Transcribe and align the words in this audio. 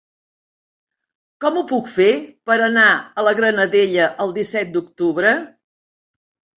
Com 1.45 1.59
ho 1.59 1.63
puc 1.73 1.91
fer 1.99 2.09
per 2.51 2.59
anar 2.71 2.87
a 2.95 3.29
la 3.29 3.37
Granadella 3.43 4.11
el 4.27 4.37
disset 4.43 4.77
d'octubre? 4.77 5.41